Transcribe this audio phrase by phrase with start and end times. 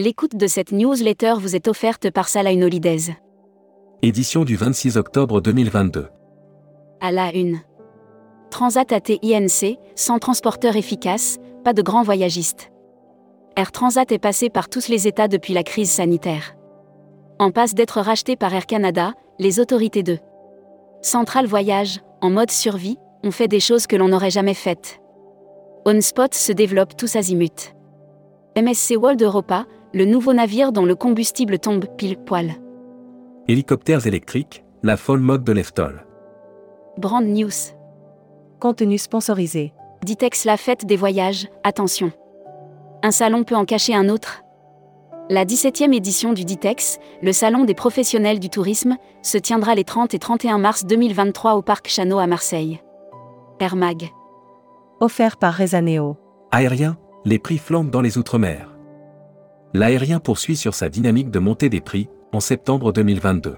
[0.00, 3.16] L'écoute de cette newsletter vous est offerte par Salah Holidays.
[4.00, 6.06] Édition du 26 octobre 2022.
[7.00, 7.58] À la une.
[8.48, 12.70] Transat AT-INC, sans transporteur efficace, pas de grands voyagistes.
[13.56, 16.54] Air Transat est passé par tous les États depuis la crise sanitaire.
[17.40, 20.20] En passe d'être racheté par Air Canada, les autorités de
[21.02, 25.00] Central Voyage, en mode survie, ont fait des choses que l'on n'aurait jamais faites.
[25.86, 27.74] OnSpot se développe tous azimuts.
[28.56, 32.52] MSC World Europa, le nouveau navire dont le combustible tombe pile poil.
[33.46, 36.04] Hélicoptères électriques, la folle mode de l'Eftol.
[36.98, 37.50] Brand News.
[38.60, 39.72] Contenu sponsorisé.
[40.04, 42.12] Ditex la fête des voyages, attention.
[43.02, 44.42] Un salon peut en cacher un autre
[45.30, 50.14] La 17e édition du Ditex, le salon des professionnels du tourisme, se tiendra les 30
[50.14, 52.80] et 31 mars 2023 au Parc Chano à Marseille.
[53.60, 54.10] Air Mag.
[55.00, 56.16] Offert par Rezaneo.
[56.50, 58.77] Aérien, les prix flambent dans les Outre-mer.
[59.74, 63.56] L'aérien poursuit sur sa dynamique de montée des prix, en septembre 2022.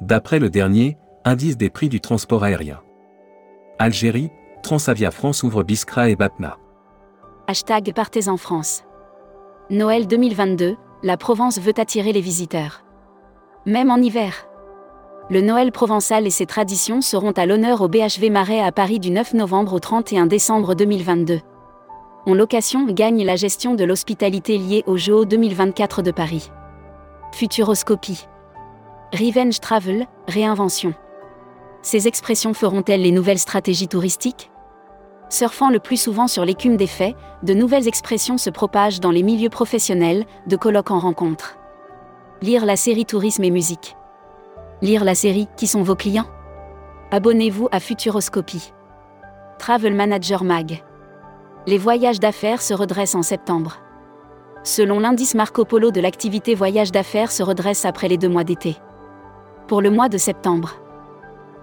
[0.00, 2.80] D'après le dernier, indice des prix du transport aérien.
[3.78, 4.30] Algérie,
[4.62, 6.56] Transavia France ouvre Biskra et Batna.
[7.46, 8.84] Hashtag Partez en France.
[9.68, 12.82] Noël 2022, la Provence veut attirer les visiteurs.
[13.66, 14.46] Même en hiver.
[15.28, 19.10] Le Noël provençal et ses traditions seront à l'honneur au BHV Marais à Paris du
[19.10, 21.40] 9 novembre au 31 décembre 2022.
[22.24, 26.52] En location gagne la gestion de l'hospitalité liée au Jeux 2024 de Paris.
[27.32, 28.28] Futuroscopie.
[29.12, 30.94] Revenge Travel, réinvention.
[31.82, 34.52] Ces expressions feront-elles les nouvelles stratégies touristiques?
[35.30, 39.24] Surfant le plus souvent sur l'écume des faits, de nouvelles expressions se propagent dans les
[39.24, 41.56] milieux professionnels, de colloques en rencontres.
[42.40, 43.96] Lire la série Tourisme et musique.
[44.80, 46.28] Lire la série Qui sont vos clients?
[47.10, 48.72] Abonnez-vous à Futuroscopie.
[49.58, 50.84] Travel Manager Mag.
[51.66, 53.78] Les voyages d'affaires se redressent en septembre.
[54.64, 58.76] Selon l'indice Marco Polo de l'activité voyage d'affaires se redresse après les deux mois d'été.
[59.68, 60.74] Pour le mois de septembre.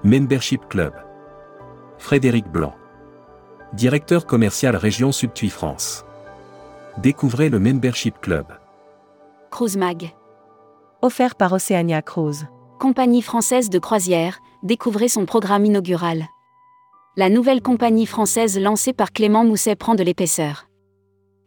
[0.03, 0.94] Membership Club.
[1.97, 2.75] Frédéric Blanc.
[3.74, 6.06] Directeur commercial région Subtui France.
[6.97, 8.45] Découvrez le Membership Club.
[9.51, 10.13] Cruise Mag.
[11.01, 12.47] Offert par Oceania Cruise.
[12.79, 16.25] Compagnie française de croisière, découvrez son programme inaugural.
[17.19, 20.69] La nouvelle compagnie française lancée par Clément Mousset prend de l'épaisseur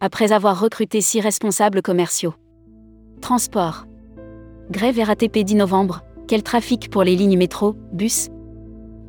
[0.00, 2.34] après avoir recruté six responsables commerciaux.
[3.22, 3.86] Transport.
[4.70, 8.28] Grève RATP 10 novembre, quel trafic pour les lignes métro, bus?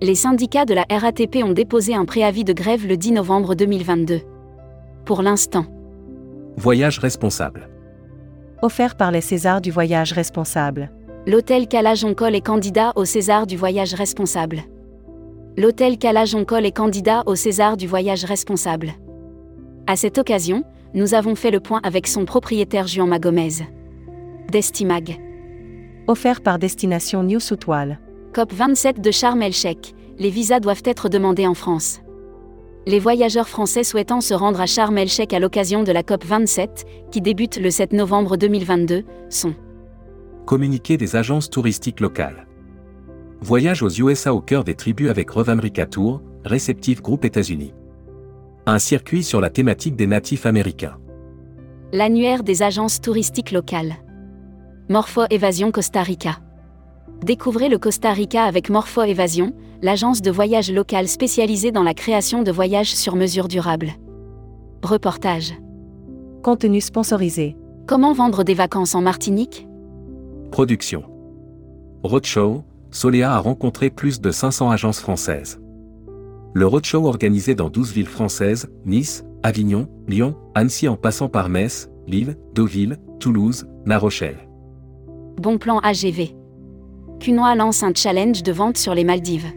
[0.01, 4.21] Les syndicats de la RATP ont déposé un préavis de grève le 10 novembre 2022.
[5.03, 5.65] Pour l'instant.
[6.55, 7.67] Voyage responsable.
[8.61, 10.93] Offert par les Césars du voyage responsable.
[11.27, 14.63] L'hôtel Calajoncol est candidat au César du voyage responsable.
[15.55, 18.93] L'hôtel Calajoncol est candidat au César du voyage responsable.
[19.85, 20.63] À cette occasion,
[20.95, 23.67] nous avons fait le point avec son propriétaire Juan Magomez.
[24.51, 25.19] Destimag.
[26.07, 27.99] Offert par Destination New Soutwal.
[28.33, 29.93] COP 27 de Sharm el-Sheikh.
[30.17, 32.01] Les visas doivent être demandés en France.
[32.87, 36.85] Les voyageurs français souhaitant se rendre à Sharm el-Sheikh à l'occasion de la COP 27,
[37.11, 39.53] qui débute le 7 novembre 2022, sont
[40.47, 42.47] Communiqué des agences touristiques locales.
[43.43, 47.73] Voyage aux USA au cœur des tribus avec Revamrica Tour, réceptif groupe États-Unis
[48.65, 50.97] un circuit sur la thématique des natifs américains.
[51.91, 53.95] L'annuaire des agences touristiques locales.
[54.89, 56.39] Morpho Évasion Costa Rica.
[57.21, 62.41] Découvrez le Costa Rica avec Morpho Évasion, l'agence de voyage locale spécialisée dans la création
[62.41, 63.91] de voyages sur mesure durable.
[64.81, 65.53] Reportage.
[66.41, 67.57] Contenu sponsorisé.
[67.85, 69.67] Comment vendre des vacances en Martinique?
[70.51, 71.03] Production.
[72.03, 75.59] Roadshow, Soléa a rencontré plus de 500 agences françaises.
[76.53, 81.89] Le roadshow organisé dans 12 villes françaises, Nice, Avignon, Lyon, Annecy en passant par Metz,
[82.05, 84.37] Lille, Deauville, Toulouse, La Rochelle.
[85.41, 86.35] Bon plan AGV.
[87.19, 89.51] Cunois lance un challenge de vente sur les Maldives.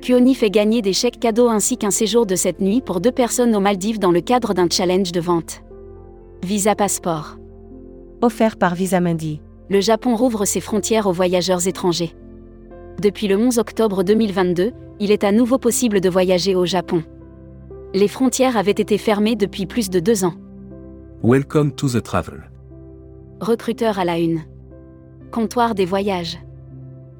[0.00, 3.54] Cuoni fait gagner des chèques cadeaux ainsi qu'un séjour de cette nuit pour deux personnes
[3.54, 5.62] aux Maldives dans le cadre d'un challenge de vente.
[6.42, 7.36] Visa Passeport.
[8.22, 9.42] Offert par Visa Mundi.
[9.68, 12.14] Le Japon rouvre ses frontières aux voyageurs étrangers.
[13.00, 17.04] Depuis le 11 octobre 2022, il est à nouveau possible de voyager au Japon.
[17.92, 20.34] Les frontières avaient été fermées depuis plus de deux ans.
[21.22, 22.50] Welcome to the travel.
[23.40, 24.44] Recruteur à la une.
[25.30, 26.38] Comptoir des voyages.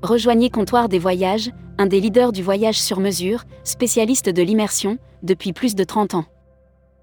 [0.03, 5.53] Rejoignez Comptoir des voyages, un des leaders du voyage sur mesure, spécialiste de l'immersion, depuis
[5.53, 6.25] plus de 30 ans.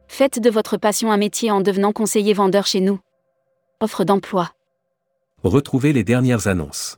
[0.07, 2.99] Faites de votre passion un métier en devenant conseiller vendeur chez nous.
[3.81, 4.49] Offre d'emploi.
[5.43, 6.97] Retrouvez les dernières annonces.